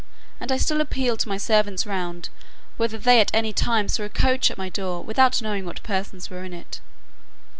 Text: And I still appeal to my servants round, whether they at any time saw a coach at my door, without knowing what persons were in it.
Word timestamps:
And 0.39 0.51
I 0.51 0.57
still 0.57 0.81
appeal 0.81 1.15
to 1.17 1.29
my 1.29 1.37
servants 1.37 1.85
round, 1.85 2.29
whether 2.75 2.97
they 2.97 3.21
at 3.21 3.29
any 3.35 3.53
time 3.53 3.87
saw 3.87 4.01
a 4.01 4.09
coach 4.09 4.49
at 4.49 4.57
my 4.57 4.67
door, 4.67 5.03
without 5.03 5.43
knowing 5.43 5.63
what 5.63 5.83
persons 5.83 6.27
were 6.27 6.43
in 6.43 6.53
it. 6.53 6.79